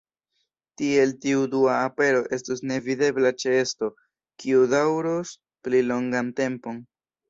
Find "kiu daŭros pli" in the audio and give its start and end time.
4.43-5.89